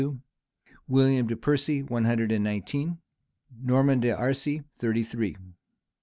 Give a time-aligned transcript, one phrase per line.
[0.01, 0.19] two:
[0.87, 2.97] William de Percy, one hundred and nineteen:[*]
[3.61, 5.37] Norman d'Arcy, thirty three.